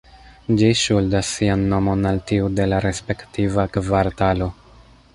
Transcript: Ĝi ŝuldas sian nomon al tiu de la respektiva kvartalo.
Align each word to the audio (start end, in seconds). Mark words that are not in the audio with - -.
Ĝi 0.61 0.69
ŝuldas 0.83 1.29
sian 1.33 1.67
nomon 1.75 2.09
al 2.13 2.19
tiu 2.31 2.49
de 2.61 2.67
la 2.73 2.83
respektiva 2.89 3.71
kvartalo. 3.79 4.53